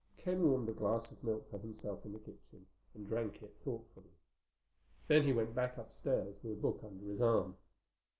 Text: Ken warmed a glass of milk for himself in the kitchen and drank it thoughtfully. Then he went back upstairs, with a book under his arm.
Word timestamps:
Ken 0.17 0.41
warmed 0.41 0.67
a 0.67 0.71
glass 0.73 1.11
of 1.11 1.23
milk 1.23 1.47
for 1.51 1.59
himself 1.59 2.03
in 2.05 2.13
the 2.13 2.17
kitchen 2.17 2.65
and 2.95 3.07
drank 3.07 3.43
it 3.43 3.55
thoughtfully. 3.63 4.09
Then 5.07 5.21
he 5.21 5.31
went 5.31 5.53
back 5.53 5.77
upstairs, 5.77 6.37
with 6.41 6.53
a 6.53 6.59
book 6.59 6.79
under 6.83 7.05
his 7.05 7.21
arm. 7.21 7.55